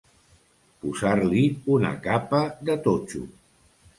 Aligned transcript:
Posar-li 0.85 1.43
una 1.75 1.93
capa 2.07 2.39
de 2.71 2.79
totxo. 2.87 3.23